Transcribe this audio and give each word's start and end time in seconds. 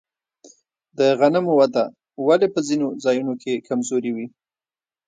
د 0.97 0.99
غنمو 1.19 1.53
وده 1.59 1.83
ولې 2.27 2.47
په 2.53 2.59
ځینو 2.67 2.87
ځایونو 3.03 3.33
کې 3.41 3.63
کمزورې 3.67 4.11
وي؟ 4.15 4.27